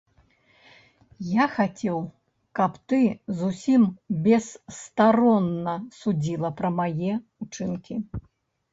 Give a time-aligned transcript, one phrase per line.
[1.33, 1.99] Я хацеў,
[2.61, 3.01] каб ты
[3.43, 3.81] зусім
[4.31, 7.13] бесстаронна судзіла пра мае
[7.47, 8.05] ўчынкі.